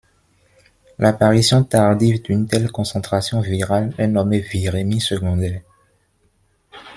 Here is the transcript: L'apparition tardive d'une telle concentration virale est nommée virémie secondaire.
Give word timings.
L'apparition 0.97 1.63
tardive 1.63 2.23
d'une 2.23 2.47
telle 2.47 2.71
concentration 2.71 3.39
virale 3.39 3.93
est 3.99 4.07
nommée 4.07 4.39
virémie 4.39 4.99
secondaire. 4.99 5.61